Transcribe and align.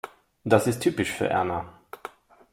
Das 0.43 0.65
ist 0.65 0.79
typisch 0.79 1.11
für 1.11 1.29
Erna. 1.29 1.73